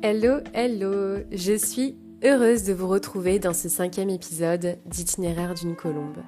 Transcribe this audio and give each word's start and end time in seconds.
Hello, 0.00 0.38
hello, 0.54 1.24
je 1.32 1.58
suis 1.58 1.96
heureuse 2.22 2.62
de 2.62 2.72
vous 2.72 2.86
retrouver 2.86 3.40
dans 3.40 3.52
ce 3.52 3.68
cinquième 3.68 4.10
épisode 4.10 4.78
d'Itinéraire 4.86 5.54
d'une 5.54 5.74
colombe. 5.74 6.18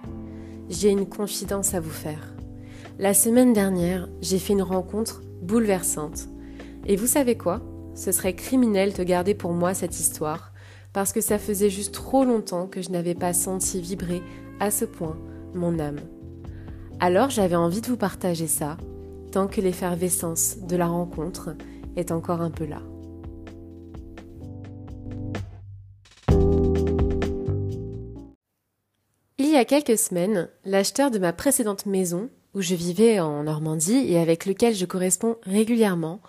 J'ai 0.69 0.89
une 0.89 1.09
confidence 1.09 1.73
à 1.73 1.79
vous 1.79 1.89
faire. 1.89 2.35
La 2.99 3.15
semaine 3.15 3.53
dernière, 3.53 4.09
j'ai 4.23 4.41
fait 4.41 4.55
une 4.55 4.63
rencontre 4.63 5.23
bouleversante. 5.41 6.27
Et 6.85 6.97
vous 6.97 7.07
savez 7.07 7.39
quoi? 7.39 7.63
Ce 7.95 8.11
serait 8.11 8.35
criminel 8.35 8.93
de 8.93 9.05
garder 9.05 9.37
pour 9.37 9.53
moi 9.53 9.73
cette 9.73 10.01
histoire, 10.01 10.53
parce 10.93 11.13
que 11.13 11.21
ça 11.21 11.39
faisait 11.39 11.71
juste 11.71 11.95
trop 11.95 12.25
longtemps 12.25 12.67
que 12.67 12.83
je 12.83 12.91
n'avais 12.91 13.15
pas 13.15 13.33
senti 13.33 13.81
vibrer 13.81 14.21
à 14.59 14.73
ce 14.73 14.85
point 14.85 15.17
mon 15.55 15.79
âme. 15.79 16.01
Alors 16.99 17.31
j'avais 17.31 17.55
envie 17.55 17.83
de 17.83 17.87
vous 17.87 17.97
partager 17.97 18.49
ça, 18.49 18.79
tant 19.31 19.47
que 19.47 19.61
l'effervescence 19.61 20.57
de 20.59 20.75
la 20.75 20.89
rencontre 20.89 21.55
est 21.95 22.11
encore 22.11 22.41
un 22.41 22.51
peu 22.51 22.67
là. 22.67 22.83
A 29.61 29.65
quelques 29.67 29.99
semaines, 29.99 30.49
l'acheteur 30.65 31.11
de 31.11 31.19
ma 31.19 31.35
précédente 31.35 31.85
maison, 31.85 32.31
où 32.55 32.63
je 32.63 32.75
vivais 32.75 33.21
en 33.21 33.43
Normandie 33.43 34.07
et 34.11 34.19
avec 34.19 34.47
lequel 34.47 34.75
je 34.75 34.87
corresponds 34.87 35.37
régulièrement, 35.43 36.23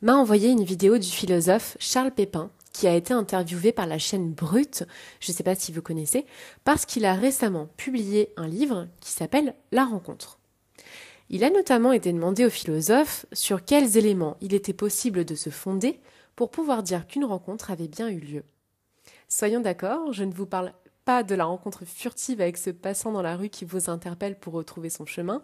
m'a 0.00 0.16
envoyé 0.16 0.48
une 0.48 0.64
vidéo 0.64 0.96
du 0.96 1.06
philosophe 1.06 1.76
Charles 1.78 2.10
Pépin, 2.10 2.50
qui 2.72 2.86
a 2.86 2.94
été 2.94 3.12
interviewé 3.12 3.72
par 3.72 3.86
la 3.86 3.98
chaîne 3.98 4.32
Brut, 4.32 4.84
je 5.20 5.30
ne 5.30 5.36
sais 5.36 5.42
pas 5.42 5.54
si 5.56 5.72
vous 5.72 5.82
connaissez, 5.82 6.24
parce 6.64 6.86
qu'il 6.86 7.04
a 7.04 7.12
récemment 7.12 7.68
publié 7.76 8.32
un 8.38 8.48
livre 8.48 8.88
qui 9.02 9.10
s'appelle 9.10 9.54
La 9.72 9.84
rencontre. 9.84 10.38
Il 11.28 11.44
a 11.44 11.50
notamment 11.50 11.92
été 11.92 12.14
demandé 12.14 12.46
au 12.46 12.50
philosophe 12.50 13.26
sur 13.34 13.62
quels 13.62 13.98
éléments 13.98 14.38
il 14.40 14.54
était 14.54 14.72
possible 14.72 15.26
de 15.26 15.34
se 15.34 15.50
fonder 15.50 16.00
pour 16.34 16.50
pouvoir 16.50 16.82
dire 16.82 17.06
qu'une 17.06 17.26
rencontre 17.26 17.70
avait 17.70 17.88
bien 17.88 18.08
eu 18.08 18.20
lieu. 18.20 18.42
Soyons 19.28 19.60
d'accord, 19.60 20.14
je 20.14 20.24
ne 20.24 20.32
vous 20.32 20.46
parle 20.46 20.72
de 21.22 21.34
la 21.34 21.44
rencontre 21.44 21.84
furtive 21.84 22.40
avec 22.40 22.56
ce 22.56 22.70
passant 22.70 23.12
dans 23.12 23.22
la 23.22 23.36
rue 23.36 23.48
qui 23.48 23.64
vous 23.64 23.90
interpelle 23.90 24.38
pour 24.38 24.54
retrouver 24.54 24.90
son 24.90 25.06
chemin, 25.06 25.42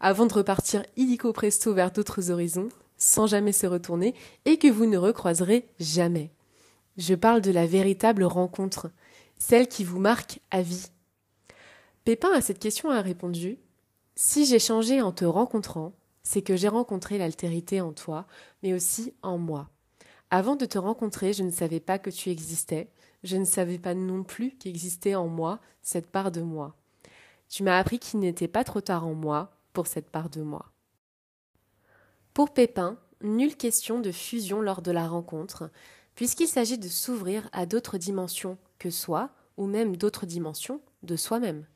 avant 0.00 0.26
de 0.26 0.32
repartir 0.32 0.84
illico 0.96 1.32
presto 1.32 1.74
vers 1.74 1.90
d'autres 1.90 2.30
horizons, 2.30 2.68
sans 2.96 3.26
jamais 3.26 3.52
se 3.52 3.66
retourner, 3.66 4.14
et 4.44 4.58
que 4.58 4.68
vous 4.68 4.86
ne 4.86 4.96
recroiserez 4.96 5.68
jamais. 5.80 6.30
Je 6.96 7.14
parle 7.14 7.40
de 7.40 7.50
la 7.50 7.66
véritable 7.66 8.24
rencontre, 8.24 8.90
celle 9.38 9.68
qui 9.68 9.84
vous 9.84 10.00
marque 10.00 10.40
à 10.50 10.62
vie. 10.62 10.86
Pépin 12.04 12.32
à 12.32 12.40
cette 12.40 12.58
question 12.58 12.90
a 12.90 13.00
répondu 13.00 13.58
si 14.14 14.46
j'ai 14.46 14.58
changé 14.58 15.00
en 15.00 15.12
te 15.12 15.24
rencontrant, 15.24 15.92
c'est 16.24 16.42
que 16.42 16.56
j'ai 16.56 16.66
rencontré 16.66 17.18
l'altérité 17.18 17.80
en 17.80 17.92
toi, 17.92 18.26
mais 18.62 18.74
aussi 18.74 19.14
en 19.22 19.38
moi. 19.38 19.70
Avant 20.30 20.56
de 20.56 20.66
te 20.66 20.76
rencontrer, 20.76 21.32
je 21.32 21.44
ne 21.44 21.52
savais 21.52 21.80
pas 21.80 21.98
que 21.98 22.10
tu 22.10 22.30
existais, 22.30 22.90
je 23.22 23.36
ne 23.36 23.44
savais 23.44 23.78
pas 23.78 23.94
non 23.94 24.22
plus 24.22 24.52
qu'existait 24.52 25.14
en 25.14 25.28
moi 25.28 25.60
cette 25.82 26.10
part 26.10 26.30
de 26.30 26.40
moi. 26.40 26.74
Tu 27.48 27.62
m'as 27.62 27.78
appris 27.78 27.98
qu'il 27.98 28.20
n'était 28.20 28.48
pas 28.48 28.64
trop 28.64 28.80
tard 28.80 29.06
en 29.06 29.14
moi 29.14 29.50
pour 29.72 29.86
cette 29.86 30.10
part 30.10 30.30
de 30.30 30.42
moi. 30.42 30.70
Pour 32.34 32.52
Pépin, 32.52 32.98
nulle 33.22 33.56
question 33.56 34.00
de 34.00 34.12
fusion 34.12 34.60
lors 34.60 34.82
de 34.82 34.92
la 34.92 35.08
rencontre, 35.08 35.70
puisqu'il 36.14 36.48
s'agit 36.48 36.78
de 36.78 36.88
s'ouvrir 36.88 37.48
à 37.52 37.66
d'autres 37.66 37.98
dimensions 37.98 38.58
que 38.78 38.90
soi, 38.90 39.30
ou 39.56 39.66
même 39.66 39.96
d'autres 39.96 40.26
dimensions 40.26 40.80
de 41.02 41.16
soi-même. 41.16 41.66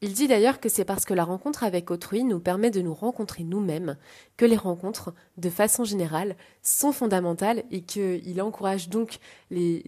Il 0.00 0.12
dit 0.12 0.28
d'ailleurs 0.28 0.60
que 0.60 0.68
c'est 0.68 0.84
parce 0.84 1.04
que 1.04 1.14
la 1.14 1.24
rencontre 1.24 1.64
avec 1.64 1.90
autrui 1.90 2.22
nous 2.22 2.38
permet 2.38 2.70
de 2.70 2.80
nous 2.80 2.94
rencontrer 2.94 3.42
nous-mêmes 3.42 3.96
que 4.36 4.44
les 4.44 4.56
rencontres, 4.56 5.12
de 5.38 5.50
façon 5.50 5.82
générale, 5.82 6.36
sont 6.62 6.92
fondamentales 6.92 7.64
et 7.72 7.82
qu'il 7.82 8.40
encourage 8.40 8.88
donc 8.88 9.18
les, 9.50 9.82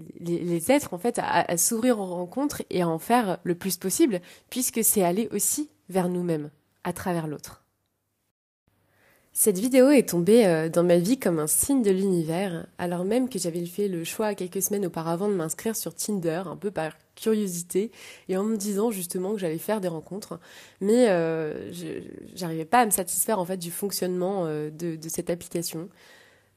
êtres 0.69 0.95
en 0.95 0.99
fait 0.99 1.21
à, 1.21 1.49
à 1.49 1.57
s'ouvrir 1.57 2.01
aux 2.01 2.07
rencontres 2.07 2.63
et 2.71 2.83
à 2.83 2.89
en 2.89 2.99
faire 2.99 3.39
le 3.45 3.55
plus 3.55 3.77
possible, 3.77 4.21
puisque 4.51 4.83
c'est 4.83 5.05
aller 5.05 5.29
aussi 5.31 5.71
vers 5.89 6.09
nous-mêmes, 6.09 6.51
à 6.83 6.93
travers 6.93 7.29
l'autre. 7.29 7.63
Cette 9.33 9.59
vidéo 9.59 9.91
est 9.91 10.09
tombée 10.09 10.45
euh, 10.45 10.69
dans 10.69 10.83
ma 10.83 10.99
vie 10.99 11.19
comme 11.19 11.39
un 11.39 11.47
signe 11.47 11.83
de 11.83 11.91
l'univers, 11.91 12.67
alors 12.79 13.05
même 13.05 13.29
que 13.29 13.39
j'avais 13.39 13.65
fait 13.65 13.87
le 13.87 14.03
choix 14.03 14.35
quelques 14.35 14.61
semaines 14.61 14.87
auparavant 14.87 15.29
de 15.29 15.35
m'inscrire 15.35 15.77
sur 15.77 15.95
Tinder, 15.95 16.43
un 16.47 16.57
peu 16.57 16.73
par 16.73 16.93
curiosité, 17.21 17.91
et 18.29 18.37
en 18.37 18.45
me 18.45 18.57
disant 18.57 18.91
justement 18.91 19.33
que 19.33 19.39
j'allais 19.39 19.59
faire 19.59 19.81
des 19.81 19.89
rencontres, 19.89 20.41
mais 20.81 21.09
euh, 21.09 21.71
j'arrivais 22.35 22.65
pas 22.65 22.81
à 22.81 22.87
me 22.87 22.91
satisfaire 22.91 23.39
en 23.39 23.45
fait 23.45 23.57
du 23.57 23.71
fonctionnement 23.71 24.47
euh, 24.47 24.71
de, 24.71 24.97
de 24.97 25.09
cette 25.09 25.31
application, 25.31 25.89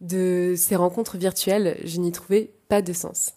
de 0.02 0.54
ces 0.58 0.76
rencontres 0.76 1.18
virtuelles, 1.18 1.78
je 1.84 2.00
n'y 2.00 2.12
trouvais 2.12 2.52
pas 2.68 2.82
de 2.82 2.94
sens. 2.94 3.34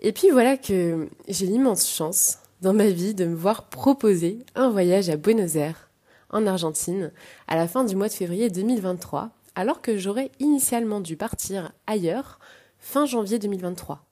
Et 0.00 0.12
puis 0.12 0.30
voilà 0.30 0.56
que 0.56 1.08
j'ai 1.28 1.46
l'immense 1.46 1.88
chance 1.88 2.38
dans 2.60 2.74
ma 2.74 2.88
vie 2.88 3.14
de 3.14 3.24
me 3.24 3.34
voir 3.34 3.68
proposer 3.68 4.38
un 4.54 4.70
voyage 4.70 5.08
à 5.08 5.16
Buenos 5.16 5.56
Aires 5.56 5.90
en 6.30 6.46
Argentine 6.46 7.12
à 7.46 7.56
la 7.56 7.68
fin 7.68 7.84
du 7.84 7.96
mois 7.96 8.08
de 8.08 8.12
février 8.12 8.50
2023, 8.50 9.30
alors 9.54 9.80
que 9.80 9.96
j'aurais 9.96 10.30
initialement 10.40 11.00
dû 11.00 11.16
partir 11.16 11.72
ailleurs 11.86 12.38
fin 12.78 13.06
janvier 13.06 13.38
2023. 13.38 14.04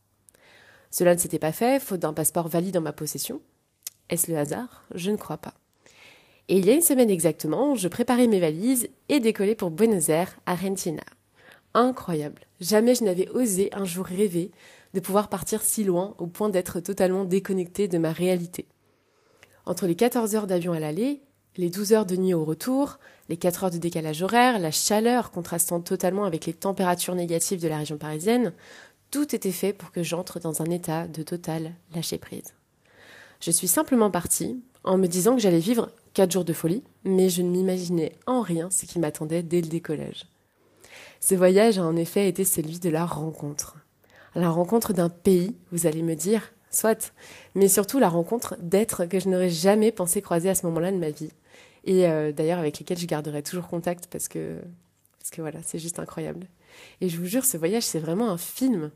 Cela 0.93 1.15
ne 1.15 1.19
s'était 1.19 1.41
pas 1.41 1.53
fait, 1.53 1.83
faute 1.83 2.01
d'un 2.01 2.13
passeport 2.13 2.47
valide 2.47 2.77
en 2.77 2.83
ma 2.83 2.93
possession. 2.93 3.41
Est-ce 4.11 4.31
le 4.31 4.37
hasard? 4.37 4.85
Je 4.95 5.11
ne 5.11 5.17
crois 5.17 5.39
pas. 5.39 5.55
Et 6.49 6.59
il 6.59 6.67
y 6.67 6.71
a 6.71 6.75
une 6.75 6.83
semaine 6.83 7.11
exactement, 7.11 7.75
je 7.75 7.89
préparais 7.89 8.27
mes 8.27 8.41
valises 8.41 8.89
et 9.09 9.19
décollais 9.19 9.55
pour 9.55 9.71
Buenos 9.71 10.11
Aires, 10.11 10.39
Argentina. 10.45 11.03
Incroyable. 11.73 12.43
Jamais 12.61 12.95
je 12.95 13.05
n'avais 13.05 13.29
osé 13.31 13.71
un 13.73 13.87
jour 13.87 14.05
rêver 14.05 14.51
de 14.93 15.01
pouvoir 15.01 15.29
partir 15.29 15.63
si 15.63 15.83
loin 15.83 16.15
au 16.19 16.27
point 16.27 16.51
d'être 16.51 16.81
totalement 16.81 17.25
déconnecté 17.25 17.89
de 17.89 17.97
ma 17.97 18.13
réalité. 18.13 18.67
Entre 19.65 19.87
les 19.87 19.97
14 19.97 20.35
heures 20.35 20.47
d'avion 20.47 20.75
à 20.75 20.81
l'aller 20.81 21.23
les 21.57 21.69
12 21.69 21.93
heures 21.93 22.07
de 22.07 22.17
nuit 22.17 22.35
au 22.35 22.45
retour, 22.45 22.99
les 23.29 23.37
4 23.37 23.65
heures 23.65 23.71
de 23.71 23.79
décalage 23.79 24.23
horaire, 24.23 24.59
la 24.59 24.71
chaleur 24.71 25.31
contrastant 25.31 25.81
totalement 25.81 26.25
avec 26.25 26.47
les 26.47 26.55
températures 26.55 27.15
négatives 27.15 27.61
de 27.61 27.69
la 27.69 27.79
région 27.79 27.99
parisienne, 27.99 28.53
tout 29.13 29.35
était 29.35 29.53
fait 29.53 29.73
pour 29.73 29.93
que 29.93 30.03
j'entre 30.03 30.41
dans 30.41 30.63
un 30.63 30.71
état 30.71 31.07
de 31.07 31.23
total 31.23 31.75
lâcher 31.95 32.19
prise. 32.19 32.55
Je 33.41 33.53
suis 33.53 33.69
simplement 33.69 34.11
partie 34.11 34.61
en 34.83 34.99
me 34.99 35.07
disant 35.07 35.37
que 35.37 35.43
j'allais 35.43 35.61
vivre 35.61 35.91
4 36.15 36.33
jours 36.33 36.45
de 36.45 36.53
folie, 36.53 36.83
mais 37.05 37.29
je 37.29 37.43
ne 37.43 37.51
m'imaginais 37.51 38.13
en 38.27 38.41
rien 38.41 38.71
ce 38.71 38.87
qui 38.87 38.99
m'attendait 38.99 39.43
dès 39.43 39.61
le 39.61 39.69
décollage. 39.69 40.27
Ce 41.21 41.35
voyage 41.37 41.79
a 41.79 41.85
en 41.85 41.95
effet 41.95 42.29
été 42.29 42.45
celui 42.45 42.81
de 42.81 42.91
la 42.91 43.07
rencontre. 43.07 43.77
La 44.35 44.51
rencontre 44.51 44.93
d'un 44.93 45.11
pays, 45.11 45.55
vous 45.71 45.87
allez 45.87 46.03
me 46.03 46.17
dire, 46.17 46.53
soit, 46.71 47.13
mais 47.55 47.69
surtout 47.69 47.99
la 47.99 48.09
rencontre 48.09 48.57
d'êtres 48.61 49.05
que 49.05 49.21
je 49.21 49.29
n'aurais 49.29 49.51
jamais 49.51 49.93
pensé 49.93 50.23
croiser 50.23 50.49
à 50.49 50.55
ce 50.55 50.67
moment-là 50.67 50.91
de 50.91 50.97
ma 50.97 51.11
vie 51.11 51.31
et 51.85 52.09
euh, 52.09 52.33
d'ailleurs 52.33 52.59
avec 52.59 52.79
lesquels 52.79 52.99
je 52.99 53.07
garderai 53.07 53.43
toujours 53.43 53.67
contact 53.69 54.07
parce 54.07 54.29
que 54.29 54.59
parce 55.19 55.31
que 55.31 55.41
voilà, 55.41 55.61
c'est 55.63 55.79
juste 55.79 56.01
incroyable. 56.01 56.49
Et 57.01 57.09
je 57.09 57.17
vous 57.17 57.27
jure, 57.27 57.45
ce 57.45 57.57
voyage, 57.57 57.85
c'est 57.85 58.01
vraiment 58.01 58.31
un 58.31 58.39
film. 58.39 58.91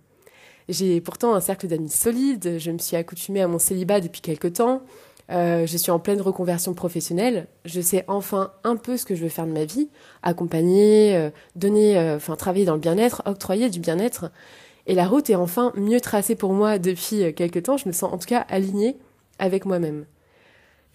J'ai 0.69 1.01
pourtant 1.01 1.35
un 1.35 1.41
cercle 1.41 1.69
d'amis 1.69 1.91
solide, 1.91 2.59
je 2.59 2.71
me 2.71 2.79
suis 2.79 2.97
accoutumée 2.97 3.41
à 3.41 3.49
mon 3.49 3.59
célibat 3.59 4.01
depuis 4.01 4.21
quelque 4.21 4.49
temps, 4.49 4.83
euh, 5.31 5.67
je 5.67 5.77
suis 5.77 5.91
en 5.91 5.99
pleine 5.99 6.21
reconversion 6.21 6.75
professionnelle, 6.75 7.47
je 7.65 7.81
sais 7.81 8.05
enfin 8.09 8.53
un 8.65 8.77
peu 8.77 8.97
ce 8.97 9.05
que 9.05 9.15
je 9.15 9.23
veux 9.23 9.29
faire 9.29 9.47
de 9.47 9.53
ma 9.53 9.65
vie, 9.65 9.89
accompagner, 10.23 11.17
euh, 11.17 11.31
donner, 11.55 11.99
euh, 11.99 12.17
enfin 12.17 12.37
travailler 12.37 12.65
dans 12.65 12.75
le 12.75 12.81
bien-être, 12.81 13.23
octroyer 13.27 13.71
du 13.71 13.81
bien-être. 13.81 14.31
Et 14.87 14.95
la 14.95 15.07
route 15.07 15.31
est 15.31 15.35
enfin 15.35 15.73
mieux 15.77 16.01
tracée 16.01 16.37
pour 16.37 16.53
moi 16.53 16.79
depuis 16.79 17.35
quelque 17.35 17.59
temps, 17.59 17.77
je 17.77 17.89
me 17.89 17.93
sens 17.93 18.13
en 18.13 18.19
tout 18.19 18.29
cas 18.29 18.47
alignée 18.49 18.97
avec 19.39 19.67
moi-même 19.67 20.07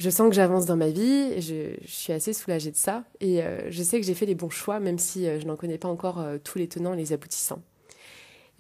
je 0.02 0.10
sens 0.10 0.30
que 0.30 0.36
j'avance 0.36 0.66
dans 0.66 0.76
ma 0.76 0.90
vie, 0.90 1.40
je, 1.40 1.76
je, 1.86 1.92
suis 1.92 2.12
assez 2.12 2.34
soulagée 2.34 2.72
de 2.72 2.76
ça, 2.76 3.04
et 3.20 3.44
euh, 3.44 3.70
je 3.70 3.84
sais 3.84 4.00
que 4.00 4.06
j'ai 4.06 4.16
fait 4.16 4.26
les 4.26 4.34
bons 4.34 4.50
choix, 4.50 4.80
même 4.80 4.98
si 4.98 5.28
euh, 5.28 5.40
je 5.40 5.46
n'en 5.46 5.56
connais 5.56 5.78
pas 5.78 5.88
encore 5.88 6.20
euh, 6.20 6.38
tous 6.44 6.58
les 6.58 6.68
tenants 6.68 6.94
et 6.94 6.98
les 6.98 7.14
aboutissants. 7.14 7.62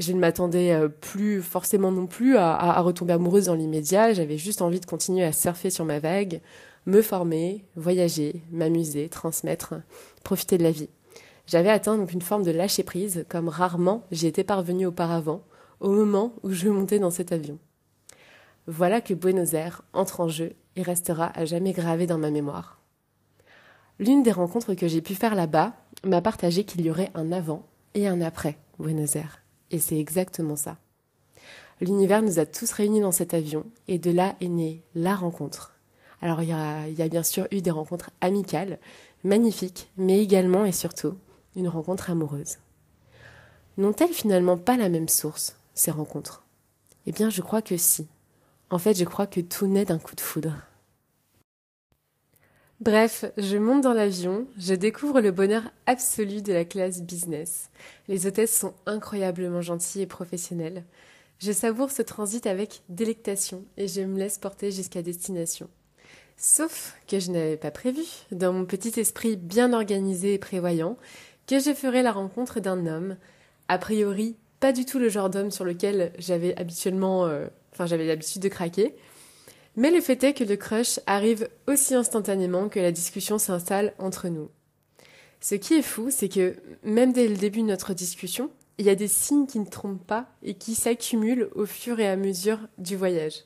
Je 0.02 0.14
ne 0.14 0.20
m'attendais 0.20 0.76
plus 1.00 1.44
forcément 1.44 1.92
non 1.92 2.08
plus 2.08 2.36
à 2.36 2.82
retomber 2.82 3.14
amoureuse 3.14 3.46
dans 3.46 3.54
l'immédiat, 3.54 4.14
j'avais 4.14 4.40
juste 4.40 4.64
envie 4.64 4.80
de 4.80 4.86
continuer 4.88 5.24
à 5.24 5.32
surfer 5.32 5.70
sur 5.70 5.86
ma 5.86 6.00
vague, 6.00 6.42
me 6.88 7.04
former, 7.04 7.64
voyager, 7.76 8.42
m'amuser, 8.52 9.10
transmettre, 9.10 9.76
profiter 10.24 10.58
de 10.58 10.64
la 10.64 10.72
vie. 10.72 10.90
J'avais 11.46 11.70
atteint 11.70 11.98
donc 11.98 12.14
une 12.14 12.24
forme 12.24 12.42
de 12.42 12.50
lâcher 12.50 12.82
prise, 12.82 13.26
comme 13.30 13.48
rarement 13.48 14.04
j'y 14.10 14.26
étais 14.26 14.44
parvenue 14.44 14.88
auparavant, 14.88 15.44
au 15.80 15.92
moment 15.92 16.34
où 16.42 16.50
je 16.50 16.68
montais 16.70 16.98
dans 16.98 17.12
cet 17.12 17.32
avion. 17.32 17.60
Voilà 18.66 19.02
que 19.02 19.14
Buenos 19.14 19.54
Aires 19.54 19.84
entre 19.94 20.22
en 20.22 20.28
jeu 20.28 20.54
et 20.76 20.82
restera 20.82 21.32
à 21.38 21.46
jamais 21.46 21.74
gravé 21.74 22.08
dans 22.08 22.18
ma 22.18 22.32
mémoire. 22.32 22.80
L'une 24.00 24.24
des 24.24 24.32
rencontres 24.32 24.74
que 24.74 24.88
j'ai 24.88 25.02
pu 25.02 25.14
faire 25.14 25.36
là-bas 25.36 25.74
m'a 26.04 26.22
partagé 26.24 26.64
qu'il 26.64 26.82
y 26.82 26.90
aurait 26.90 27.12
un 27.14 27.32
avant 27.32 27.68
et 27.94 28.08
un 28.08 28.20
après 28.22 28.58
Buenos 28.80 29.16
Aires. 29.16 29.41
Et 29.72 29.80
c'est 29.80 29.98
exactement 29.98 30.56
ça. 30.56 30.78
L'univers 31.80 32.22
nous 32.22 32.38
a 32.38 32.46
tous 32.46 32.72
réunis 32.72 33.02
dans 33.02 33.12
cet 33.12 33.34
avion 33.34 33.66
et 33.88 33.98
de 33.98 34.12
là 34.12 34.36
est 34.40 34.48
née 34.48 34.84
la 34.94 35.16
rencontre. 35.16 35.74
Alors 36.22 36.44
il 36.44 36.50
y 36.50 36.54
a, 36.54 37.08
bien 37.08 37.24
sûr 37.24 37.48
eu 37.50 37.62
des 37.62 37.72
rencontres 37.72 38.12
amicales, 38.22 38.78
magnifiques, 39.24 39.90
mais 39.98 40.22
également 40.22 40.66
et 40.66 40.72
surtout 40.72 41.16
une 41.56 41.68
rencontre 41.68 42.12
amoureuse. 42.12 42.58
N'ont-elles 43.78 44.14
finalement 44.14 44.58
pas 44.58 44.78
la 44.78 44.90
même 44.90 45.10
source, 45.10 45.56
ces 45.74 45.90
rencontres? 45.90 46.44
Eh 47.08 47.12
bien, 47.12 47.32
je 47.32 47.42
crois 47.42 47.64
que 47.64 47.78
si. 47.78 48.08
En 48.70 48.78
fait, 48.78 48.94
je 48.94 49.06
crois 49.06 49.26
que 49.26 49.42
tout 49.42 49.66
naît 49.66 49.86
d'un 49.86 49.98
coup 49.98 50.16
de 50.16 50.22
foudre. 50.22 50.54
Bref, 52.82 53.26
je 53.38 53.58
monte 53.58 53.84
dans 53.84 53.94
l'avion, 53.94 54.48
je 54.58 54.74
découvre 54.74 55.22
le 55.22 55.30
bonheur 55.30 55.62
absolu 55.86 56.42
de 56.42 56.52
la 56.52 56.66
classe 56.66 57.04
business. 57.04 57.70
Les 58.08 58.26
hôtesses 58.26 58.58
sont 58.58 58.74
incroyablement 58.88 59.62
gentilles 59.62 60.02
et 60.02 60.08
professionnelles. 60.08 60.84
Je 61.38 61.52
savoure 61.52 61.92
ce 61.92 62.02
transit 62.02 62.48
avec 62.48 62.82
délectation 62.90 63.66
et 63.78 63.88
je 63.88 64.02
me 64.02 64.18
laisse 64.18 64.40
porter 64.40 64.72
jusqu'à 64.72 65.04
destination. 65.04 65.70
Sauf 66.38 66.96
que 67.08 67.20
je 67.20 67.30
n'avais 67.30 67.56
pas 67.56 67.70
prévu, 67.70 68.02
dans 68.32 68.52
mon 68.52 68.66
petit 68.66 69.00
esprit 69.00 69.36
bien 69.38 69.74
organisé 69.74 70.34
et 70.34 70.40
prévoyant, 70.40 70.98
que 71.46 71.60
je 71.60 71.76
ferais 71.76 72.02
la 72.02 72.12
rencontre 72.12 72.62
d'un 72.62 72.88
homme, 72.88 73.16
a 73.68 73.78
priori 73.78 74.38
pas 74.60 74.72
du 74.72 74.86
tout 74.86 74.98
le 74.98 75.10
genre 75.10 75.30
d'homme 75.30 75.52
sur 75.52 75.66
lequel 75.66 76.14
j'avais 76.18 76.60
habituellement, 76.60 77.28
euh, 77.28 77.46
enfin 77.74 77.86
j'avais 77.86 78.08
l'habitude 78.08 78.42
de 78.42 78.50
craquer, 78.50 78.96
mais 79.76 79.92
le 79.92 80.02
fait 80.02 80.24
est 80.24 80.34
que 80.34 80.44
le 80.44 80.58
crush 80.58 81.00
arrive 81.06 81.50
aussi 81.68 81.96
instantanément 81.96 82.70
que 82.70 82.80
la 82.80 82.92
discussion 82.92 83.38
s'installe 83.38 83.94
entre 84.00 84.28
nous. 84.28 84.50
Ce 85.40 85.56
qui 85.56 85.74
est 85.74 85.82
fou, 85.82 86.10
c'est 86.12 86.30
que 86.30 86.56
même 86.84 87.14
dès 87.14 87.28
le 87.28 87.36
début 87.36 87.62
de 87.62 87.68
notre 87.68 87.94
discussion, 87.94 88.52
il 88.78 88.86
y 88.86 88.90
a 88.90 88.96
des 88.96 89.08
signes 89.08 89.48
qui 89.48 89.60
ne 89.60 89.66
trompent 89.66 90.06
pas 90.06 90.28
et 90.44 90.54
qui 90.54 90.76
s'accumulent 90.76 91.50
au 91.56 91.66
fur 91.66 92.00
et 92.00 92.08
à 92.08 92.16
mesure 92.16 92.60
du 92.78 92.96
voyage. 92.96 93.44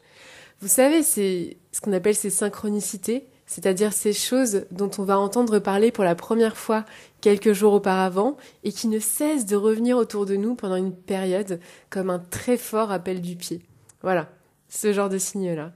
Vous 0.61 0.67
savez, 0.67 1.03
c'est 1.03 1.57
ce 1.71 1.81
qu'on 1.81 1.93
appelle 1.93 2.15
ces 2.15 2.29
synchronicités, 2.29 3.27
c'est-à-dire 3.45 3.93
ces 3.93 4.13
choses 4.13 4.65
dont 4.71 4.89
on 4.97 5.03
va 5.03 5.19
entendre 5.19 5.59
parler 5.59 5.91
pour 5.91 6.03
la 6.03 6.15
première 6.15 6.57
fois 6.57 6.85
quelques 7.21 7.53
jours 7.53 7.73
auparavant 7.73 8.37
et 8.63 8.71
qui 8.71 8.87
ne 8.87 8.99
cessent 8.99 9.45
de 9.45 9.55
revenir 9.55 9.97
autour 9.97 10.25
de 10.25 10.35
nous 10.35 10.55
pendant 10.55 10.75
une 10.75 10.95
période 10.95 11.59
comme 11.89 12.09
un 12.09 12.19
très 12.19 12.57
fort 12.57 12.91
appel 12.91 13.21
du 13.21 13.35
pied. 13.35 13.61
Voilà, 14.01 14.29
ce 14.69 14.93
genre 14.93 15.09
de 15.09 15.17
signes-là. 15.17 15.73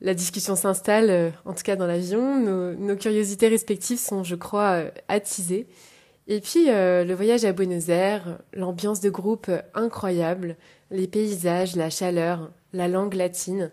La 0.00 0.14
discussion 0.14 0.56
s'installe, 0.56 1.10
euh, 1.10 1.30
en 1.44 1.54
tout 1.54 1.62
cas 1.62 1.76
dans 1.76 1.86
l'avion. 1.86 2.74
Nos, 2.76 2.96
curiosités 2.96 3.48
respectives 3.48 3.98
sont, 3.98 4.24
je 4.24 4.34
crois, 4.34 4.72
euh, 4.72 4.90
attisées. 5.08 5.66
Et 6.28 6.40
puis 6.40 6.70
euh, 6.70 7.04
le 7.04 7.14
voyage 7.14 7.44
à 7.44 7.52
Buenos 7.52 7.88
Aires, 7.88 8.38
l'ambiance 8.52 9.00
de 9.00 9.10
groupe 9.10 9.50
incroyable, 9.74 10.56
les 10.90 11.06
paysages, 11.06 11.76
la 11.76 11.88
chaleur, 11.88 12.50
la 12.72 12.88
langue 12.88 13.14
latine, 13.14 13.70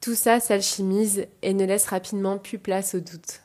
tout 0.00 0.14
ça 0.14 0.38
s'alchimise 0.38 1.26
et 1.42 1.54
ne 1.54 1.64
laisse 1.64 1.86
rapidement 1.86 2.38
plus 2.38 2.58
place 2.58 2.94
au 2.94 3.00
doute. 3.00 3.40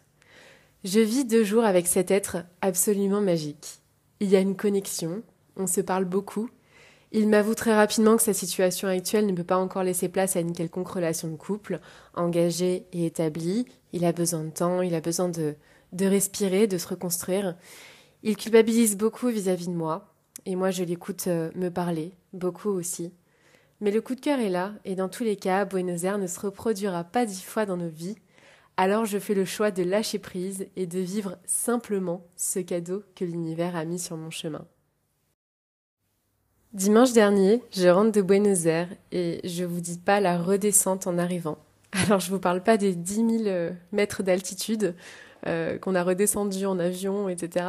Je 0.83 0.99
vis 0.99 1.25
deux 1.25 1.43
jours 1.43 1.63
avec 1.63 1.87
cet 1.87 2.11
être 2.11 2.37
absolument 2.61 3.21
magique. 3.21 3.79
Il 4.19 4.29
y 4.29 4.35
a 4.35 4.39
une 4.39 4.57
connexion, 4.57 5.23
on 5.55 5.65
se 5.65 5.79
parle 5.79 6.05
beaucoup, 6.05 6.49
il 7.13 7.27
m'avoue 7.27 7.55
très 7.55 7.75
rapidement 7.75 8.15
que 8.15 8.23
sa 8.23 8.33
situation 8.33 8.87
actuelle 8.87 9.25
ne 9.25 9.33
peut 9.33 9.43
pas 9.43 9.57
encore 9.57 9.83
laisser 9.83 10.07
place 10.07 10.37
à 10.37 10.39
une 10.39 10.53
quelconque 10.53 10.87
relation 10.87 11.27
de 11.27 11.35
couple, 11.35 11.81
engagée 12.13 12.85
et 12.93 13.05
établie. 13.05 13.65
Il 13.91 14.05
a 14.05 14.13
besoin 14.13 14.45
de 14.45 14.49
temps, 14.49 14.81
il 14.81 14.95
a 14.95 15.01
besoin 15.01 15.27
de, 15.27 15.55
respirer, 15.99 16.67
de 16.67 16.77
se 16.77 16.87
reconstruire. 16.87 17.57
Il 18.23 18.37
culpabilise 18.37 18.95
beaucoup 18.95 19.27
vis-à-vis 19.27 19.67
de 19.67 19.73
moi, 19.73 20.13
et 20.45 20.55
moi 20.55 20.71
je 20.71 20.85
l'écoute 20.85 21.25
euh, 21.27 21.51
me 21.55 21.69
parler, 21.69 22.13
beaucoup 22.31 22.69
aussi. 22.69 23.11
Mais 23.81 23.91
le 23.91 23.99
coup 23.99 24.15
de 24.15 24.21
cœur 24.21 24.39
est 24.39 24.49
là, 24.49 24.73
et 24.85 24.95
dans 24.95 25.09
tous 25.09 25.23
les 25.23 25.35
cas, 25.35 25.65
Buenos 25.65 26.03
Aires 26.03 26.19
ne 26.19 26.27
se 26.27 26.39
reproduira 26.39 27.03
pas 27.03 27.25
dix 27.25 27.43
fois 27.43 27.65
dans 27.65 27.77
nos 27.77 27.89
vies. 27.89 28.15
Alors 28.77 29.05
je 29.05 29.17
fais 29.17 29.33
le 29.33 29.43
choix 29.43 29.71
de 29.71 29.83
lâcher 29.83 30.19
prise 30.19 30.67
et 30.77 30.87
de 30.87 30.99
vivre 30.99 31.37
simplement 31.45 32.25
ce 32.37 32.59
cadeau 32.59 33.03
que 33.15 33.25
l'univers 33.25 33.75
a 33.75 33.83
mis 33.83 33.99
sur 33.99 34.15
mon 34.15 34.29
chemin. 34.29 34.65
Dimanche 36.73 37.11
dernier, 37.11 37.61
je 37.73 37.89
rentre 37.89 38.13
de 38.13 38.21
Buenos 38.21 38.65
Aires 38.65 38.87
et 39.11 39.41
je 39.43 39.65
vous 39.65 39.81
dis 39.81 39.97
pas 39.97 40.21
la 40.21 40.37
redescente 40.37 41.05
en 41.05 41.17
arrivant. 41.17 41.57
Alors 41.91 42.21
je 42.21 42.31
vous 42.31 42.39
parle 42.39 42.63
pas 42.63 42.77
des 42.77 42.95
10 42.95 43.15
000 43.15 43.27
euh, 43.47 43.71
mètres 43.91 44.23
d'altitude 44.23 44.95
euh, 45.47 45.77
qu'on 45.77 45.95
a 45.95 46.03
redescendu 46.03 46.65
en 46.65 46.79
avion, 46.79 47.27
etc., 47.27 47.65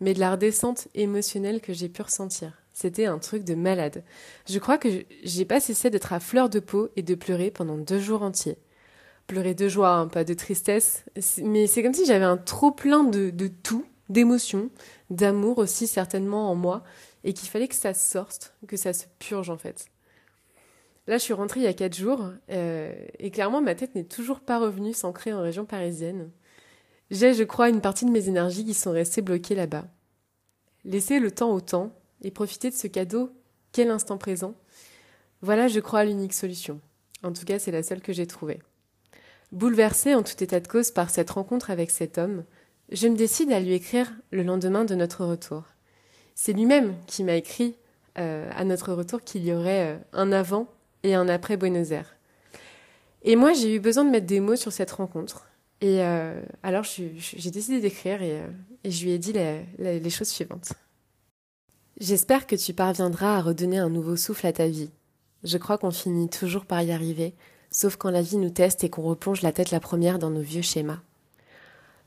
mais 0.00 0.14
de 0.14 0.20
la 0.20 0.30
redescente 0.30 0.88
émotionnelle 0.94 1.60
que 1.60 1.74
j'ai 1.74 1.90
pu 1.90 2.00
ressentir. 2.00 2.52
C'était 2.72 3.04
un 3.04 3.18
truc 3.18 3.44
de 3.44 3.54
malade. 3.54 4.02
Je 4.48 4.58
crois 4.58 4.78
que 4.78 4.88
j'ai 5.22 5.44
pas 5.44 5.60
cessé 5.60 5.90
d'être 5.90 6.14
à 6.14 6.20
fleur 6.20 6.48
de 6.48 6.60
peau 6.60 6.88
et 6.96 7.02
de 7.02 7.14
pleurer 7.14 7.50
pendant 7.50 7.76
deux 7.76 8.00
jours 8.00 8.22
entiers. 8.22 8.56
Pleurer 9.26 9.52
de 9.52 9.68
joie, 9.68 9.90
hein, 9.90 10.08
pas 10.08 10.24
de 10.24 10.32
tristesse, 10.32 11.04
mais 11.42 11.66
c'est 11.66 11.82
comme 11.82 11.92
si 11.92 12.06
j'avais 12.06 12.24
un 12.24 12.38
trop 12.38 12.70
plein 12.70 13.04
de, 13.04 13.28
de 13.28 13.48
tout, 13.48 13.84
d'émotions, 14.08 14.70
d'amour 15.10 15.58
aussi 15.58 15.86
certainement 15.86 16.50
en 16.50 16.54
moi, 16.54 16.84
et 17.26 17.32
qu'il 17.32 17.48
fallait 17.48 17.68
que 17.68 17.74
ça 17.74 17.92
sorte, 17.92 18.54
que 18.66 18.76
ça 18.76 18.94
se 18.94 19.04
purge 19.18 19.50
en 19.50 19.58
fait. 19.58 19.86
Là, 21.08 21.18
je 21.18 21.22
suis 21.22 21.34
rentrée 21.34 21.60
il 21.60 21.64
y 21.64 21.68
a 21.68 21.74
quatre 21.74 21.96
jours 21.96 22.30
euh, 22.50 22.94
et 23.18 23.30
clairement, 23.30 23.60
ma 23.60 23.74
tête 23.74 23.94
n'est 23.94 24.04
toujours 24.04 24.40
pas 24.40 24.58
revenue 24.58 24.94
s'ancrer 24.94 25.32
en 25.32 25.42
région 25.42 25.64
parisienne. 25.64 26.30
J'ai, 27.10 27.34
je 27.34 27.42
crois, 27.42 27.68
une 27.68 27.80
partie 27.80 28.06
de 28.06 28.10
mes 28.10 28.28
énergies 28.28 28.64
qui 28.64 28.74
sont 28.74 28.92
restées 28.92 29.22
bloquées 29.22 29.54
là-bas. 29.54 29.86
Laisser 30.84 31.18
le 31.18 31.30
temps 31.30 31.52
au 31.52 31.60
temps 31.60 31.92
et 32.22 32.30
profiter 32.30 32.70
de 32.70 32.74
ce 32.74 32.86
cadeau 32.86 33.30
qu'est 33.72 33.84
l'instant 33.84 34.18
présent, 34.18 34.54
voilà, 35.42 35.68
je 35.68 35.80
crois, 35.80 36.04
l'unique 36.04 36.32
solution. 36.32 36.80
En 37.22 37.32
tout 37.32 37.44
cas, 37.44 37.58
c'est 37.58 37.72
la 37.72 37.82
seule 37.82 38.00
que 38.00 38.12
j'ai 38.12 38.26
trouvée. 38.26 38.60
Bouleversée 39.52 40.14
en 40.14 40.22
tout 40.22 40.42
état 40.42 40.60
de 40.60 40.68
cause 40.68 40.92
par 40.92 41.10
cette 41.10 41.30
rencontre 41.30 41.70
avec 41.70 41.90
cet 41.90 42.18
homme, 42.18 42.44
je 42.90 43.08
me 43.08 43.16
décide 43.16 43.52
à 43.52 43.60
lui 43.60 43.74
écrire 43.74 44.12
le 44.30 44.42
lendemain 44.42 44.84
de 44.84 44.94
notre 44.94 45.24
retour. 45.24 45.64
C'est 46.38 46.52
lui-même 46.52 46.94
qui 47.06 47.24
m'a 47.24 47.34
écrit 47.34 47.74
euh, 48.18 48.48
à 48.54 48.64
notre 48.64 48.92
retour 48.92 49.22
qu'il 49.22 49.44
y 49.44 49.52
aurait 49.52 49.94
euh, 49.94 49.98
un 50.12 50.32
avant 50.32 50.68
et 51.02 51.14
un 51.14 51.28
après 51.28 51.56
Buenos 51.56 51.90
Aires. 51.90 52.14
Et 53.22 53.36
moi, 53.36 53.54
j'ai 53.54 53.74
eu 53.74 53.80
besoin 53.80 54.04
de 54.04 54.10
mettre 54.10 54.26
des 54.26 54.38
mots 54.38 54.54
sur 54.54 54.70
cette 54.70 54.92
rencontre. 54.92 55.48
Et 55.80 56.02
euh, 56.02 56.38
alors, 56.62 56.84
j'ai 56.84 57.50
décidé 57.50 57.80
d'écrire 57.80 58.22
et, 58.22 58.42
je 58.84 59.04
lui 59.04 59.12
ai 59.12 59.18
dit 59.18 59.32
les 59.78 60.10
choses 60.10 60.28
suivantes. 60.28 60.74
J'espère 61.98 62.46
que 62.46 62.54
tu 62.54 62.72
parviendras 62.72 63.38
à 63.38 63.42
redonner 63.42 63.78
un 63.78 63.88
nouveau 63.88 64.16
souffle 64.16 64.46
à 64.46 64.52
ta 64.52 64.68
vie. 64.68 64.90
Je 65.42 65.58
crois 65.58 65.78
qu'on 65.78 65.90
finit 65.90 66.28
toujours 66.28 66.66
par 66.66 66.82
y 66.82 66.92
arriver, 66.92 67.34
sauf 67.70 67.96
quand 67.96 68.10
la 68.10 68.22
vie 68.22 68.36
nous 68.36 68.50
teste 68.50 68.84
et 68.84 68.90
qu'on 68.90 69.02
replonge 69.02 69.42
la 69.42 69.52
tête 69.52 69.70
la 69.70 69.80
première 69.80 70.18
dans 70.18 70.30
nos 70.30 70.42
vieux 70.42 70.62
schémas. 70.62 71.00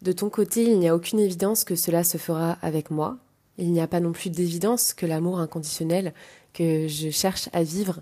De 0.03 0.11
ton 0.11 0.29
côté, 0.29 0.63
il 0.63 0.79
n'y 0.79 0.87
a 0.87 0.95
aucune 0.95 1.19
évidence 1.19 1.63
que 1.63 1.75
cela 1.75 2.03
se 2.03 2.17
fera 2.17 2.57
avec 2.61 2.91
moi, 2.91 3.17
il 3.59 3.71
n'y 3.71 3.81
a 3.81 3.87
pas 3.87 3.99
non 3.99 4.13
plus 4.13 4.29
d'évidence 4.29 4.93
que 4.93 5.05
l'amour 5.05 5.39
inconditionnel 5.39 6.13
que 6.53 6.87
je 6.87 7.09
cherche 7.09 7.49
à 7.51 7.63
vivre 7.63 8.01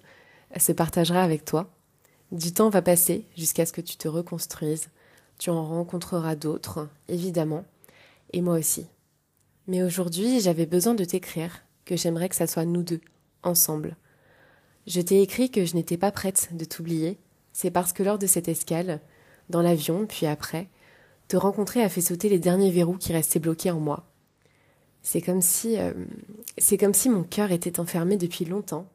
se 0.56 0.72
partagera 0.72 1.24
avec 1.24 1.46
toi. 1.46 1.74
Du 2.32 2.54
temps 2.54 2.70
va 2.70 2.82
passer 2.82 3.26
jusqu'à 3.36 3.66
ce 3.66 3.74
que 3.74 3.82
tu 3.82 3.98
te 3.98 4.08
reconstruises. 4.08 4.90
Tu 5.40 5.50
en 5.50 5.66
rencontreras 5.66 6.36
d'autres, 6.36 6.88
évidemment, 7.08 7.66
et 8.34 8.42
moi 8.42 8.58
aussi. 8.58 8.86
Mais 9.68 9.84
aujourd'hui, 9.84 10.40
j'avais 10.40 10.66
besoin 10.66 10.94
de 10.94 11.04
t'écrire 11.04 11.64
que 11.86 11.98
j'aimerais 11.98 12.30
que 12.30 12.36
ça 12.36 12.48
soit 12.48 12.66
nous 12.66 12.84
deux, 12.84 13.02
ensemble. 13.44 13.98
Je 14.86 15.02
t'ai 15.02 15.22
écrit 15.22 15.50
que 15.50 15.66
je 15.66 15.76
n'étais 15.76 15.98
pas 15.98 16.12
prête 16.12 16.50
de 16.52 16.66
t'oublier. 16.66 17.18
C'est 17.52 17.72
parce 17.72 17.94
que 17.94 18.04
lors 18.04 18.18
de 18.18 18.28
cette 18.28 18.48
escale, 18.48 19.02
dans 19.50 19.62
l'avion, 19.62 20.06
puis 20.06 20.26
après, 20.28 20.70
te 21.28 21.36
rencontrer 21.36 21.82
a 21.82 21.90
fait 21.90 22.02
sauter 22.02 22.30
les 22.30 22.40
derniers 22.40 22.72
verrous 22.72 22.98
qui 22.98 23.14
restaient 23.14 23.40
bloqués 23.40 23.72
en 23.72 23.80
moi. 23.80 24.06
C'est 25.10 25.22
comme 25.22 25.42
si, 25.42 25.80
euh, 25.80 25.94
c'est 26.58 26.78
comme 26.78 26.94
si 26.94 27.08
mon 27.08 27.24
cœur 27.24 27.54
était 27.54 27.80
enfermé 27.80 28.18
depuis 28.18 28.44
longtemps 28.44 28.90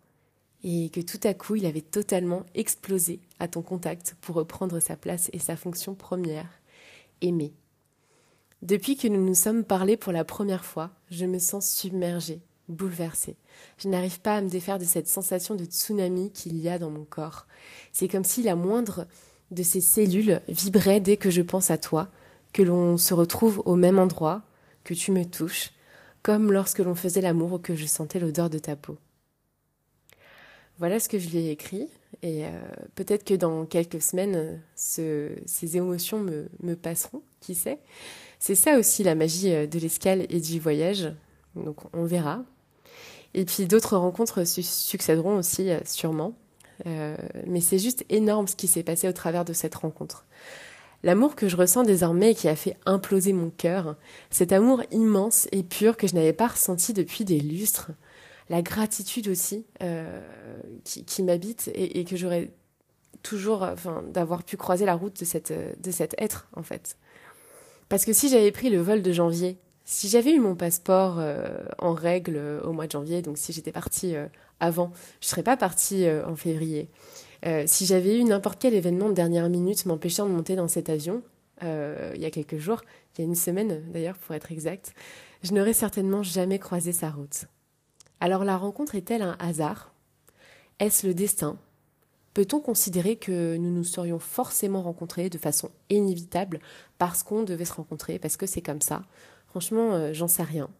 et 0.63 0.91
que 0.91 1.01
tout 1.01 1.21
à 1.25 1.33
coup 1.33 1.55
il 1.55 1.65
avait 1.65 1.81
totalement 1.81 2.45
explosé 2.55 3.19
à 3.39 3.49
ton 3.49 3.63
contact 3.63 4.15
pour 4.21 4.37
reprendre 4.37 4.79
sa 4.79 4.95
place 4.95 5.31
et 5.33 5.39
sa 5.39 5.57
fonction 5.57 5.95
première, 5.95 6.61
aimer. 7.23 7.55
Depuis 8.61 8.99
que 8.99 9.09
nous 9.09 9.25
nous 9.25 9.35
sommes 9.35 9.65
parlé 9.65 9.97
pour 9.97 10.13
la 10.13 10.23
première 10.23 10.67
fois, 10.67 10.91
je 11.11 11.25
me 11.25 11.39
sens 11.39 11.73
submergée, 11.73 12.43
bouleversée. 12.69 13.37
Je 13.79 13.89
n'arrive 13.89 14.21
pas 14.21 14.37
à 14.37 14.43
me 14.43 14.51
défaire 14.51 14.79
de 14.79 14.85
cette 14.85 15.09
sensation 15.09 15.55
de 15.55 15.65
tsunami 15.65 16.31
qu'il 16.31 16.59
y 16.59 16.69
a 16.69 16.79
dans 16.79 16.91
mon 16.91 17.07
corps. 17.07 17.47
C'est 17.91 18.09
comme 18.09 18.25
si 18.25 18.43
la 18.43 18.55
moindre 18.55 19.07
de 19.51 19.63
ces 19.63 19.81
cellules 19.81 20.43
vibrait 20.47 21.01
dès 21.01 21.17
que 21.17 21.31
je 21.31 21.41
pense 21.41 21.71
à 21.71 21.79
toi, 21.79 22.11
que 22.53 22.63
l'on 22.63 22.99
se 22.99 23.15
retrouve 23.15 23.63
au 23.65 23.77
même 23.77 23.99
endroit, 23.99 24.43
que 24.85 24.93
tu 24.93 25.11
me 25.11 25.25
touches, 25.25 25.73
comme 26.23 26.53
lorsque 26.53 26.79
l'on 26.79 26.95
faisait 26.95 27.21
l'amour 27.21 27.53
ou 27.53 27.59
que 27.59 27.75
je 27.75 27.87
sentais 27.87 28.21
l'odeur 28.21 28.51
de 28.51 28.59
ta 28.59 28.77
peau. 28.77 28.99
Voilà 30.79 30.99
ce 31.01 31.09
que 31.09 31.19
je 31.19 31.29
lui 31.29 31.39
ai 31.39 31.51
écrit, 31.51 31.89
et 32.23 32.45
euh, 32.47 32.51
peut-être 32.95 33.25
que 33.25 33.35
dans 33.35 33.67
quelques 33.67 34.01
semaines, 34.03 34.61
ces 34.75 35.77
émotions 35.77 36.19
me, 36.19 36.49
me, 36.63 36.75
passeront, 36.75 37.23
qui 37.41 37.55
sait. 37.55 37.79
C'est 38.39 38.55
ça 38.55 38.79
aussi 38.79 39.03
la 39.03 39.15
magie 39.15 39.53
euh, 39.53 39.67
de 39.67 39.79
l'escale 39.79 40.27
et 40.29 40.41
du 40.41 40.59
voyage, 40.59 41.13
donc 41.57 41.77
on 41.93 42.05
verra. 42.05 42.43
Et 43.35 43.45
puis 43.45 43.67
d'autres 43.67 43.97
rencontres 43.97 44.45
succéderont 44.45 45.37
aussi, 45.37 45.71
euh, 45.71 45.79
sûrement. 45.85 46.35
mais 46.85 47.61
c'est 47.61 47.79
juste 47.79 48.05
énorme 48.09 48.49
ce 48.49 48.57
qui 48.57 48.67
s'est 48.67 48.83
passé 48.83 49.09
au 49.09 49.13
travers 49.13 49.45
de 49.45 49.53
cette 49.53 49.75
rencontre. 49.75 50.27
L'amour 51.03 51.35
que 51.35 51.49
je 51.49 51.57
ressens 51.57 51.83
désormais 51.83 52.31
et 52.31 52.35
qui 52.35 52.49
a 52.49 52.55
fait 52.55 52.77
imploser 52.87 53.33
mon 53.33 53.51
cœur, 53.51 53.97
cet 54.31 54.53
amour 54.53 54.83
immense 54.93 55.49
et 55.51 55.65
pur 55.65 55.97
que 55.97 56.07
je 56.07 56.15
n'avais 56.15 56.33
pas 56.33 56.47
ressenti 56.47 56.93
depuis 56.93 57.25
des 57.25 57.41
lustres, 57.41 57.91
la 58.49 58.63
gratitude 58.63 59.29
aussi 59.29 59.67
qui, 60.85 61.23
m'habite 61.23 61.71
et, 61.75 62.05
que 62.05 62.17
j'aurais 62.17 62.51
toujours, 63.23 63.63
enfin, 63.63 64.05
d'avoir 64.13 64.45
pu 64.45 64.57
croiser 64.57 64.85
la 64.85 64.95
route 64.95 65.19
de, 65.19 65.25
cet 65.91 66.15
être, 66.19 66.49
en 66.55 66.63
fait. 66.63 66.97
Parce 67.89 68.05
que 68.05 68.13
si 68.13 68.29
j'avais 68.29 68.53
pris 68.53 68.71
le 68.71 68.81
vol 68.81 69.03
de 69.03 69.13
janvier, 69.13 69.59
si 69.85 70.09
j'avais 70.09 70.33
eu 70.33 70.39
mon 70.39 70.55
passeport 70.55 71.21
en 71.79 71.95
règle 71.95 72.61
au 72.63 72.73
mois 72.73 72.87
de 72.87 72.93
janvier, 72.93 73.23
donc 73.23 73.39
si 73.39 73.53
j'étais 73.53 73.73
partie 73.73 74.15
avant, 74.61 74.93
je 75.21 75.27
ne 75.27 75.31
serais 75.31 75.43
pas 75.43 75.57
partie 75.57 76.07
en 76.27 76.37
février. 76.37 76.89
Si 77.67 77.87
j'avais 77.87 78.19
eu 78.19 78.25
n'importe 78.25 78.61
quel 78.61 78.75
événement 78.75 79.09
de 79.09 79.15
dernière 79.15 79.49
minute 79.49 79.85
m'empêchant 79.87 80.27
de 80.27 80.33
monter 80.33 80.57
dans 80.57 80.69
cet 80.69 80.89
avion, 80.89 81.23
il 81.63 82.21
y 82.21 82.25
a 82.25 82.31
quelques 82.31 82.59
jours, 82.59 82.83
il 83.15 83.21
y 83.21 83.25
a 83.25 83.27
une 83.27 83.35
semaine 83.35 83.83
d'ailleurs 83.93 84.17
pour 84.17 84.35
être 84.35 84.53
exact, 84.53 84.95
je 85.43 85.53
n'aurais 85.53 85.73
certainement 85.73 86.23
jamais 86.23 86.59
croisé 86.59 86.93
sa 86.93 87.11
route. 87.11 87.47
Alors 88.21 88.45
la 88.45 88.57
rencontre 88.57 88.95
est-elle 88.95 89.23
un 89.23 89.37
hasard? 89.41 89.93
Est-ce 90.79 91.07
le 91.07 91.15
destin? 91.15 91.59
Peut-on 92.35 92.61
considérer 92.61 93.17
que 93.17 93.57
nous 93.57 93.71
nous 93.71 93.85
serions 93.85 94.19
forcément 94.19 94.83
rencontrés 94.83 95.29
de 95.29 95.37
façon 95.37 95.71
inévitable 95.91 96.61
parce 96.97 97.23
qu'on 97.23 97.43
devait 97.43 97.65
se 97.65 97.75
rencontrer, 97.75 98.19
parce 98.19 98.37
que 98.37 98.47
c'est 98.47 98.63
comme 98.63 98.81
ça? 98.81 99.03
Franchement, 99.49 99.93
euh, 99.93 100.13
j'en 100.15 100.29
sais 100.29 100.43
rien. 100.43 100.71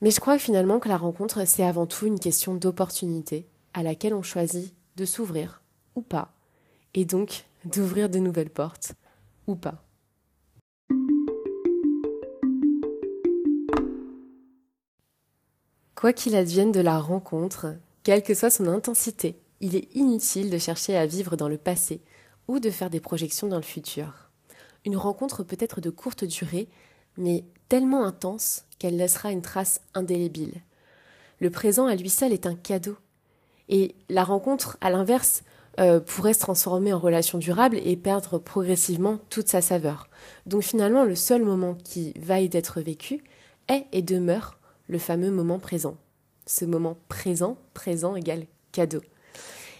Mais 0.00 0.10
je 0.10 0.18
crois 0.18 0.38
finalement 0.38 0.80
que 0.80 0.88
la 0.88 0.96
rencontre, 0.96 1.46
c'est 1.46 1.62
avant 1.62 1.86
tout 1.86 2.06
une 2.06 2.18
question 2.18 2.54
d'opportunité 2.54 3.46
à 3.74 3.82
laquelle 3.82 4.12
on 4.12 4.22
choisit 4.22 4.74
de 4.96 5.04
s'ouvrir 5.04 5.62
ou 5.94 6.02
pas, 6.02 6.32
et 6.94 7.04
donc 7.04 7.44
d'ouvrir 7.64 8.08
de 8.08 8.18
nouvelles 8.18 8.50
portes 8.50 8.94
ou 9.46 9.56
pas. 9.56 9.84
Quoi 15.94 16.12
qu'il 16.12 16.36
advienne 16.36 16.72
de 16.72 16.80
la 16.80 16.98
rencontre, 16.98 17.74
quelle 18.02 18.22
que 18.22 18.34
soit 18.34 18.50
son 18.50 18.66
intensité, 18.66 19.38
il 19.60 19.76
est 19.76 19.88
inutile 19.94 20.50
de 20.50 20.58
chercher 20.58 20.96
à 20.96 21.06
vivre 21.06 21.36
dans 21.36 21.48
le 21.48 21.56
passé 21.56 22.02
ou 22.48 22.58
de 22.58 22.70
faire 22.70 22.90
des 22.90 23.00
projections 23.00 23.46
dans 23.46 23.56
le 23.56 23.62
futur. 23.62 24.28
Une 24.84 24.98
rencontre 24.98 25.42
peut 25.42 25.56
être 25.58 25.80
de 25.80 25.88
courte 25.88 26.24
durée, 26.24 26.68
mais 27.16 27.44
tellement 27.70 28.04
intense 28.04 28.64
qu'elle 28.78 28.98
laissera 28.98 29.32
une 29.32 29.40
trace 29.40 29.80
indélébile. 29.94 30.60
Le 31.40 31.50
présent 31.50 31.86
à 31.86 31.94
lui 31.94 32.10
seul 32.10 32.32
est 32.32 32.46
un 32.46 32.54
cadeau. 32.54 32.96
Et 33.68 33.94
la 34.08 34.24
rencontre, 34.24 34.76
à 34.80 34.90
l'inverse, 34.90 35.42
euh, 35.80 35.98
pourrait 35.98 36.34
se 36.34 36.40
transformer 36.40 36.92
en 36.92 36.98
relation 36.98 37.38
durable 37.38 37.78
et 37.82 37.96
perdre 37.96 38.38
progressivement 38.38 39.18
toute 39.28 39.48
sa 39.48 39.60
saveur. 39.60 40.08
Donc 40.46 40.62
finalement, 40.62 41.04
le 41.04 41.16
seul 41.16 41.42
moment 41.42 41.74
qui 41.74 42.12
vaille 42.16 42.48
d'être 42.48 42.80
vécu 42.80 43.24
est 43.68 43.86
et 43.92 44.02
demeure 44.02 44.58
le 44.86 44.98
fameux 44.98 45.30
moment 45.30 45.58
présent. 45.58 45.96
Ce 46.46 46.64
moment 46.64 46.96
présent, 47.08 47.56
présent 47.72 48.14
égale 48.14 48.46
cadeau. 48.70 49.00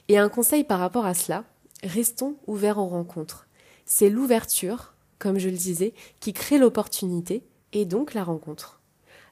Et 0.09 0.19
un 0.19 0.29
conseil 0.29 0.64
par 0.64 0.81
rapport 0.81 1.07
à 1.07 1.14
cela, 1.14 1.45
restons 1.85 2.37
ouverts 2.47 2.79
aux 2.79 2.88
rencontres. 2.88 3.47
C'est 3.87 4.11
l'ouverture, 4.11 4.95
comme 5.19 5.38
je 5.38 5.49
le 5.49 5.57
disais, 5.57 5.95
qui 6.21 6.33
crée 6.33 6.59
l'opportunité 6.59 7.45
et 7.73 7.85
donc 7.85 8.14
la 8.14 8.25
rencontre. 8.25 8.81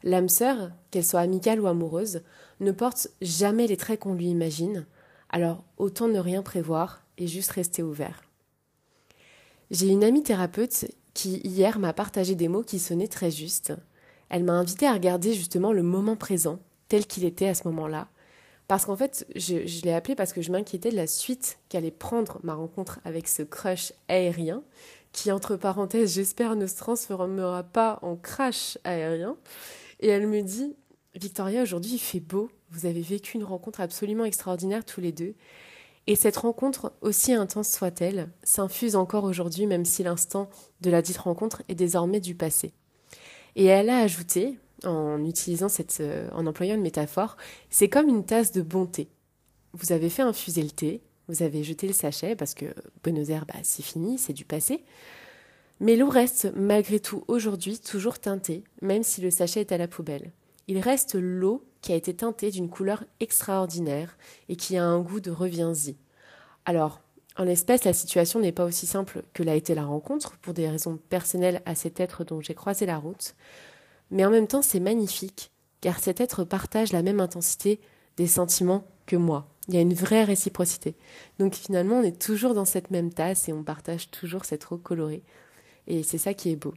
L'âme 0.05 0.29
sœur, 0.29 0.71
qu'elle 0.91 1.05
soit 1.05 1.21
amicale 1.21 1.61
ou 1.61 1.67
amoureuse, 1.67 2.23
ne 2.63 2.73
porte 2.73 3.09
jamais 3.21 3.67
les 3.67 3.77
traits 3.77 4.01
qu'on 4.01 4.15
lui 4.15 4.27
imagine, 4.27 4.87
alors 5.31 5.65
autant 5.77 6.09
ne 6.09 6.19
rien 6.19 6.43
prévoir 6.43 7.03
et 7.19 7.27
juste 7.27 7.51
rester 7.51 7.83
ouvert. 7.83 8.23
J'ai 9.71 9.89
une 9.89 10.05
amie 10.05 10.23
thérapeute 10.23 10.87
qui 11.15 11.39
hier 11.39 11.79
m'a 11.79 11.93
partagé 11.93 12.35
des 12.35 12.49
mots 12.49 12.63
qui 12.63 12.79
sonnaient 12.79 13.09
très 13.09 13.31
justes 13.31 13.73
elle 14.33 14.45
m'a 14.45 14.55
invité 14.55 14.87
à 14.87 14.95
regarder 14.95 15.35
justement 15.35 15.73
le 15.73 15.83
moment 15.83 16.17
présent, 16.17 16.59
tel 16.89 17.07
qu'il 17.07 17.27
était 17.27 17.49
à 17.49 17.55
ce 17.55 17.69
moment-là. 17.69 18.09
Parce 18.67 18.87
qu'en 18.87 18.97
fait, 18.97 19.27
je, 19.37 19.57
l'ai 19.85 19.93
appelé 19.93 20.15
parce 20.15 20.33
que 20.33 20.41
je 20.41 20.51
m'inquiétais 20.51 20.91
de 20.91 20.97
la 20.97 21.07
suite 21.07 21.59
qu'allait 21.69 21.91
prendre 21.91 22.41
ma 22.43 22.55
rencontre 22.55 22.99
avec 23.05 23.29
ce 23.29 23.43
crush 23.43 23.93
aérien, 24.09 24.63
qui, 25.13 25.31
entre 25.31 25.57
parenthèses, 25.57 26.15
j'espère 26.15 26.57
ne 26.57 26.67
se 26.67 26.77
transformera 26.77 27.63
pas 27.63 27.99
en 28.01 28.17
crash 28.17 28.79
aérien. 28.85 29.37
Et 30.01 30.09
elle 30.09 30.27
me 30.27 30.41
dit, 30.41 30.75
Victoria, 31.15 31.63
aujourd'hui 31.63 31.93
il 31.95 31.99
fait 31.99 32.21
beau, 32.21 32.51
vous 32.71 32.87
avez 32.87 33.03
vécu 33.03 33.37
une 33.37 33.45
rencontre 33.45 33.81
absolument 33.81 34.25
extraordinaire 34.25 34.85
tous 34.85 35.01
les 35.01 35.13
deux. 35.13 35.35
Et 36.07 36.17
cette 36.17 36.39
rencontre, 36.39 36.93
aussi 37.01 37.33
intense 37.33 37.71
soit-elle, 37.71 38.31
s'infuse 38.43 38.97
encore 38.97 39.25
aujourd'hui, 39.25 39.67
même 39.67 39.85
si 39.85 40.03
l'instant 40.03 40.51
de 40.81 40.91
la 40.91 41.01
dite 41.01 41.19
rencontre 41.19 41.63
est 41.69 41.77
désormais 41.77 42.19
du 42.19 42.35
passé. 42.35 42.73
Et 43.55 43.67
elle 43.67 43.89
a 43.89 43.99
ajouté, 43.99 44.59
en 44.85 45.25
utilisant 45.25 45.69
cette, 45.69 45.99
euh, 46.01 46.29
en 46.33 46.47
employant 46.47 46.75
une 46.75 46.83
métaphore, 46.83 47.37
c'est 47.71 47.89
comme 47.89 48.09
une 48.09 48.25
tasse 48.25 48.51
de 48.51 48.63
bonté. 48.63 49.11
Vous 49.75 49.93
avez 49.93 50.11
fait 50.11 50.23
infuser 50.23 50.63
le 50.63 50.71
thé, 50.71 51.03
vous 51.29 51.43
avez 51.43 51.63
jeté 51.63 51.87
le 51.87 51.93
sachet 51.93 52.35
parce 52.35 52.55
que 52.55 52.67
Buenos 53.05 53.29
Aires, 53.31 53.47
bah, 53.47 53.61
c'est 53.63 53.85
fini, 53.85 54.19
c'est 54.19 54.33
du 54.33 54.45
passé. 54.45 54.83
Mais 55.79 55.95
l'eau 55.97 56.09
reste 56.09 56.53
malgré 56.57 57.01
tout 57.01 57.25
aujourd'hui 57.29 57.79
toujours 57.79 58.19
teintée, 58.19 58.65
même 58.81 59.03
si 59.03 59.21
le 59.21 59.31
sachet 59.31 59.61
est 59.61 59.73
à 59.73 59.79
la 59.79 59.89
poubelle. 59.89 60.33
Il 60.69 60.79
reste 60.79 61.15
l'eau 61.15 61.65
qui 61.81 61.93
a 61.93 61.97
été 61.97 62.15
teintée 62.15 62.51
d'une 62.51 62.69
couleur 62.69 63.05
extraordinaire 63.21 64.17
et 64.49 64.57
qui 64.57 64.77
a 64.77 64.85
un 64.85 65.01
goût 65.01 65.21
de 65.21 65.31
reviens-y. 65.31 65.97
Alors, 66.65 67.01
en 67.37 67.45
l'espèce, 67.45 67.85
la 67.85 67.93
situation 67.93 68.41
n'est 68.41 68.53
pas 68.53 68.65
aussi 68.65 68.87
simple 68.87 69.23
que 69.33 69.43
l'a 69.43 69.55
été 69.55 69.75
la 69.75 69.85
rencontre, 69.85 70.37
pour 70.39 70.55
des 70.55 70.69
raisons 70.69 70.99
personnelles 71.09 71.63
à 71.65 71.75
cet 71.75 71.99
être 71.99 72.25
dont 72.25 72.41
j'ai 72.41 72.55
croisé 72.55 72.87
la 72.87 72.99
route, 72.99 73.35
mais 74.11 74.25
en 74.25 74.31
même 74.31 74.47
temps 74.47 74.63
c'est 74.63 74.81
magnifique, 74.81 75.51
car 75.81 75.99
cet 75.99 76.21
être 76.21 76.45
partage 76.45 76.93
la 76.93 77.03
même 77.03 77.21
intensité 77.21 77.81
des 78.17 78.27
sentiments 78.27 78.85
que 79.07 79.17
moi. 79.17 79.49
Il 79.69 79.75
y 79.75 79.79
a 79.79 79.81
une 79.81 79.95
vraie 79.95 80.25
réciprocité. 80.25 80.95
Donc 81.39 81.55
finalement, 81.55 81.97
on 81.97 82.03
est 82.03 82.21
toujours 82.21 82.53
dans 82.53 82.65
cette 82.65 82.91
même 82.91 83.13
tasse 83.13 83.49
et 83.49 83.53
on 83.53 83.63
partage 83.63 84.11
toujours 84.11 84.45
cette 84.45 84.71
eau 84.71 84.77
colorée. 84.77 85.23
Et 85.87 86.03
c'est 86.03 86.19
ça 86.19 86.35
qui 86.35 86.51
est 86.51 86.57
beau. 86.57 86.75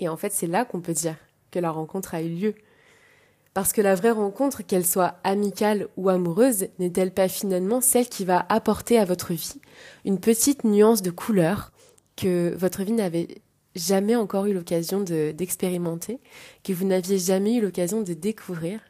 Et 0.00 0.08
en 0.08 0.16
fait, 0.16 0.32
c'est 0.32 0.46
là 0.46 0.64
qu'on 0.64 0.80
peut 0.80 0.92
dire 0.92 1.16
que 1.50 1.58
la 1.58 1.70
rencontre 1.70 2.14
a 2.14 2.22
eu 2.22 2.28
lieu, 2.28 2.54
parce 3.54 3.72
que 3.72 3.80
la 3.80 3.94
vraie 3.94 4.10
rencontre, 4.10 4.62
qu'elle 4.62 4.84
soit 4.84 5.14
amicale 5.22 5.86
ou 5.96 6.08
amoureuse, 6.08 6.66
n'est-elle 6.80 7.12
pas 7.12 7.28
finalement 7.28 7.80
celle 7.80 8.08
qui 8.08 8.24
va 8.24 8.44
apporter 8.48 8.98
à 8.98 9.04
votre 9.04 9.32
vie 9.32 9.60
une 10.04 10.18
petite 10.18 10.64
nuance 10.64 11.02
de 11.02 11.12
couleur 11.12 11.70
que 12.16 12.54
votre 12.56 12.82
vie 12.82 12.92
n'avait 12.92 13.28
jamais 13.76 14.16
encore 14.16 14.46
eu 14.46 14.52
l'occasion 14.52 15.00
d'expérimenter, 15.00 16.20
que 16.62 16.72
vous 16.72 16.84
n'aviez 16.84 17.18
jamais 17.18 17.54
eu 17.54 17.60
l'occasion 17.60 18.02
de 18.02 18.12
découvrir? 18.12 18.80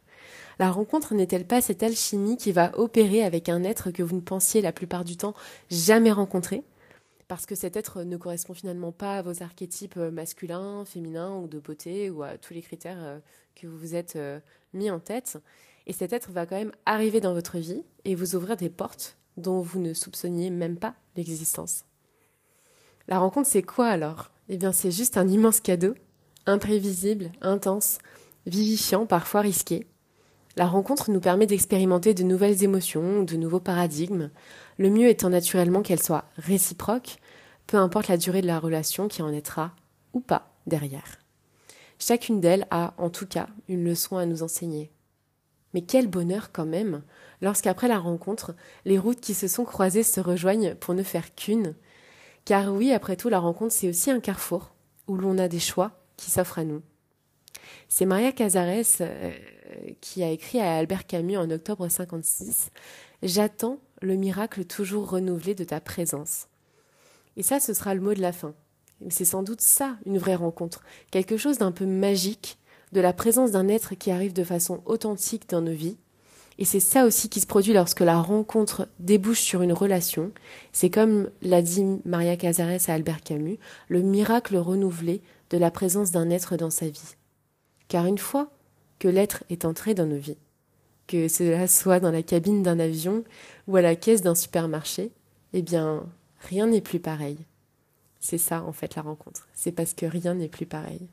La 0.59 0.71
rencontre 0.71 1.15
n'est-elle 1.15 1.47
pas 1.47 1.61
cette 1.61 1.83
alchimie 1.83 2.37
qui 2.37 2.53
va 2.53 2.71
opérer 2.79 3.23
avec 3.23 3.49
un 3.49 3.65
être 3.65 3.91
que 3.91 4.03
vous 4.03 4.17
ne 4.17 4.21
pensiez 4.21 4.63
la 4.63 4.73
plupart 4.73 5.05
du 5.05 5.17
temps 5.17 5.35
jamais 5.71 6.13
rencontrer? 6.13 6.63
Parce 7.29 7.47
que 7.47 7.55
cet 7.55 7.77
être 7.77 8.03
ne 8.03 8.17
correspond 8.17 8.55
finalement 8.55 8.93
pas 8.93 9.19
à 9.19 9.23
vos 9.23 9.43
archétypes 9.43 9.97
masculins, 9.97 10.85
féminins 10.85 11.37
ou 11.37 11.49
de 11.49 11.59
beauté 11.59 12.11
ou 12.11 12.23
à 12.23 12.37
tous 12.37 12.55
les 12.55 12.63
critères 12.63 13.03
euh, 13.03 13.19
que 13.55 13.67
vous 13.67 13.79
vous 13.79 13.95
êtes 13.95 14.17
euh, 14.17 14.41
mis 14.73 14.91
en 14.91 15.01
tête. 15.01 15.39
Et 15.87 15.93
cet 15.93 16.13
être 16.13 16.31
va 16.31 16.47
quand 16.47 16.57
même 16.57 16.73
arriver 16.87 17.21
dans 17.21 17.35
votre 17.35 17.59
vie 17.59 17.83
et 18.05 18.15
vous 18.15 18.37
ouvrir 18.37 18.57
des 18.57 18.71
portes 18.71 19.17
dont 19.37 19.61
vous 19.61 19.81
ne 19.81 19.95
soupçonniez 19.95 20.51
même 20.51 20.77
pas 20.77 20.95
l'existence. 21.17 21.85
La 23.09 23.19
rencontre, 23.19 23.49
c'est 23.49 23.63
quoi 23.63 23.89
alors? 23.89 24.31
Eh 24.49 24.57
bien, 24.57 24.73
c'est 24.73 24.91
juste 24.91 25.17
un 25.17 25.29
immense 25.29 25.61
cadeau, 25.61 25.95
imprévisible, 26.47 27.33
intense, 27.41 27.99
vivifiant, 28.47 29.07
parfois 29.07 29.41
risqué. 29.41 29.87
La 30.57 30.67
rencontre 30.67 31.11
nous 31.11 31.21
permet 31.21 31.47
d'expérimenter 31.47 32.15
de 32.15 32.23
nouvelles 32.23 32.63
émotions, 32.63 33.25
de 33.25 33.37
nouveaux 33.37 33.61
paradigmes, 33.61 34.31
le 34.79 34.91
mieux 34.91 35.09
étant 35.09 35.31
naturellement 35.31 35.83
qu'elle 35.83 36.03
soit 36.03 36.25
réciproque, 36.37 37.17
peu 37.67 37.77
importe 37.77 38.09
la 38.09 38.17
durée 38.17 38.43
de 38.43 38.47
la 38.47 38.59
relation 38.59 39.09
qui 39.09 39.23
en 39.23 39.31
naîtra 39.31 39.75
ou 40.13 40.21
pas 40.21 40.53
derrière. 40.67 41.19
Chacune 41.99 42.41
d'elles 42.41 42.67
a, 42.71 42.95
en 42.99 43.11
tout 43.11 43.27
cas, 43.27 43.49
une 43.69 43.85
leçon 43.85 44.17
à 44.17 44.27
nous 44.27 44.43
enseigner. 44.43 44.91
Mais 45.73 45.83
quel 45.83 46.07
bonheur 46.07 46.51
quand 46.53 46.67
même, 46.67 47.03
lorsqu'après 47.41 47.89
la 47.89 47.99
rencontre, 47.99 48.55
les 48.85 48.99
routes 48.99 49.21
qui 49.21 49.35
se 49.35 49.49
sont 49.49 49.65
croisées 49.65 50.03
se 50.03 50.21
rejoignent 50.21 50.75
pour 50.75 50.95
ne 50.95 51.03
faire 51.03 51.35
qu'une. 51.35 51.75
Car 52.45 52.73
oui, 52.73 52.93
après 52.93 53.17
tout, 53.17 53.29
la 53.29 53.41
rencontre, 53.41 53.73
c'est 53.73 53.89
aussi 53.89 54.11
un 54.11 54.21
carrefour 54.21 54.75
où 55.09 55.17
l'on 55.17 55.39
a 55.39 55.49
des 55.49 55.59
choix 55.59 55.93
qui 56.17 56.31
s'offrent 56.31 56.59
à 56.59 56.65
nous. 56.65 56.83
C'est 57.89 58.07
Maria 58.07 58.33
Cazares 58.33 59.01
euh, 59.01 59.33
qui 60.01 60.23
a 60.23 60.31
écrit 60.31 60.61
à 60.61 60.77
Albert 60.77 61.07
Camus 61.07 61.37
en 61.37 61.51
octobre 61.51 61.89
56 61.89 62.71
J'attends 63.23 63.79
le 64.03 64.17
miracle 64.17 64.65
toujours 64.65 65.11
renouvelé 65.11 65.55
de 65.55 65.65
ta 65.65 65.81
présence. 65.81 66.49
Et 67.37 67.43
ça, 67.43 67.61
ce 67.61 67.75
sera 67.75 67.95
le 67.95 68.01
mot 68.01 68.15
de 68.15 68.21
la 68.21 68.33
fin. 68.33 68.55
C'est 69.09 69.25
sans 69.25 69.43
doute 69.43 69.61
ça, 69.61 69.97
une 70.07 70.19
vraie 70.19 70.35
rencontre. 70.35 70.83
Quelque 71.11 71.37
chose 71.37 71.59
d'un 71.59 71.73
peu 71.73 71.87
magique, 71.87 72.59
de 72.93 73.01
la 73.01 73.13
présence 73.13 73.51
d'un 73.51 73.69
être 73.69 73.95
qui 73.95 74.11
arrive 74.11 74.33
de 74.33 74.45
façon 74.45 74.83
authentique 74.87 75.49
dans 75.49 75.61
nos 75.61 75.73
vies. 75.73 75.97
Et 76.59 76.65
c'est 76.65 76.81
ça 76.81 77.05
aussi 77.05 77.29
qui 77.29 77.41
se 77.41 77.47
produit 77.47 77.73
lorsque 77.73 78.01
la 78.01 78.21
rencontre 78.21 78.89
débouche 79.01 79.41
sur 79.41 79.63
une 79.63 79.73
relation. 79.73 80.31
C'est 80.73 80.91
comme 80.91 81.31
l'a 81.43 81.63
dit 81.63 81.85
Maria 82.05 82.37
Cazares 82.37 82.89
à 82.89 82.93
Albert 82.93 83.23
Camus, 83.23 83.59
le 83.89 84.03
miracle 84.03 84.57
renouvelé 84.57 85.21
de 85.51 85.59
la 85.59 85.73
présence 85.73 86.13
d'un 86.13 86.31
être 86.31 86.57
dans 86.57 86.71
sa 86.71 86.87
vie. 86.87 87.17
Car 87.89 88.07
une 88.07 88.19
fois 88.19 88.51
que 88.99 89.09
l'être 89.09 89.45
est 89.51 89.65
entré 89.65 89.95
dans 89.95 90.07
nos 90.07 90.19
vies, 90.19 90.39
que 91.07 91.29
cela 91.29 91.67
soit 91.69 92.01
dans 92.01 92.11
la 92.11 92.23
cabine 92.23 92.63
d'un 92.63 92.79
avion 92.79 93.25
ou 93.67 93.77
à 93.77 93.83
la 93.83 93.97
caisse 93.97 94.23
d'un 94.23 94.35
supermarché, 94.35 95.11
eh 95.53 95.63
bien, 95.63 96.07
rien 96.41 96.67
n'est 96.67 96.81
plus 96.81 97.01
pareil. 97.01 97.39
C'est 98.21 98.39
ça, 98.39 98.63
en 98.63 98.73
fait, 98.73 98.95
la 98.97 99.03
rencontre. 99.03 99.47
C'est 99.53 99.73
parce 99.73 99.93
que 99.93 100.07
rien 100.07 100.35
n'est 100.35 100.49
plus 100.49 100.67
pareil. 100.67 101.09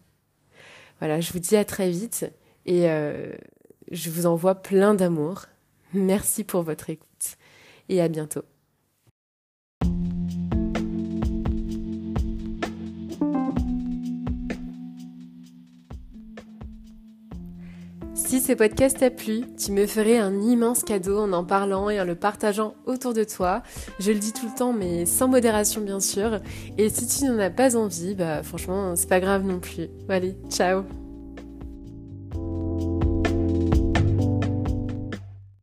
Voilà, 0.99 1.19
je 1.19 1.33
vous 1.33 1.39
dis 1.39 1.57
à 1.57 1.65
très 1.65 1.89
vite 1.89 2.31
et 2.65 2.89
euh, 2.89 3.33
je 3.91 4.09
vous 4.09 4.25
envoie 4.25 4.55
plein 4.55 4.93
d'amour. 4.93 5.47
Merci 5.93 6.43
pour 6.43 6.61
votre 6.61 6.89
écoute 6.89 7.37
et 7.89 8.01
à 8.01 8.07
bientôt. 8.07 8.43
Podcast 18.55 18.99
t'a 18.99 19.09
plu, 19.09 19.43
tu 19.57 19.71
me 19.71 19.85
ferais 19.87 20.17
un 20.17 20.41
immense 20.41 20.83
cadeau 20.83 21.19
en 21.19 21.33
en 21.33 21.43
parlant 21.43 21.89
et 21.89 21.99
en 21.99 22.05
le 22.05 22.15
partageant 22.15 22.75
autour 22.85 23.13
de 23.13 23.23
toi. 23.23 23.63
Je 23.99 24.11
le 24.11 24.19
dis 24.19 24.33
tout 24.33 24.47
le 24.47 24.57
temps, 24.57 24.73
mais 24.73 25.05
sans 25.05 25.27
modération 25.27 25.81
bien 25.81 25.99
sûr. 25.99 26.39
Et 26.77 26.89
si 26.89 27.07
tu 27.07 27.25
n'en 27.25 27.39
as 27.39 27.49
pas 27.49 27.75
envie, 27.75 28.15
bah 28.15 28.43
franchement, 28.43 28.95
c'est 28.95 29.09
pas 29.09 29.19
grave 29.19 29.43
non 29.45 29.59
plus. 29.59 29.87
Allez, 30.09 30.35
ciao 30.49 30.83